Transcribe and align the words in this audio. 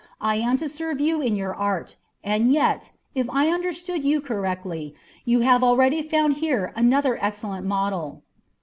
I 0.19 0.37
am 0.37 0.57
to 0.57 0.67
serve 0.67 0.99
you 0.99 1.21
in 1.21 1.35
your 1.35 1.53
art, 1.53 1.97
and 2.23 2.51
yet, 2.51 2.89
if 3.13 3.29
I 3.29 3.49
understood 3.49 4.03
you 4.03 4.19
correctly, 4.19 4.95
you 5.25 5.41
have 5.41 5.63
already 5.63 6.01
found 6.01 6.37
here 6.37 6.73
another 6.75 7.19
excellent 7.21 7.67
model." 7.67 8.23